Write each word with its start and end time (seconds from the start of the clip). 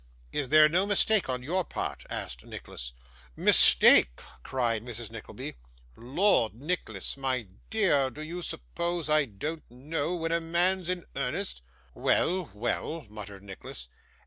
'Is 0.31 0.49
there 0.49 0.67
no 0.67 0.87
mistake 0.87 1.29
on 1.29 1.43
your 1.43 1.63
part?' 1.63 2.05
asked 2.09 2.43
Nicholas. 2.43 2.91
'Mistake!' 3.35 4.19
cried 4.41 4.83
Mrs. 4.83 5.11
Nickleby. 5.11 5.53
'Lord, 5.95 6.55
Nicholas 6.55 7.15
my 7.17 7.45
dear, 7.69 8.09
do 8.09 8.23
you 8.23 8.41
suppose 8.41 9.09
I 9.11 9.25
don't 9.25 9.63
know 9.69 10.15
when 10.15 10.31
a 10.31 10.41
man's 10.41 10.89
in 10.89 11.05
earnest?' 11.15 11.61
'Well, 11.93 12.49
well!' 12.55 13.05
muttered 13.11 13.43
Nicholas. 13.43 13.89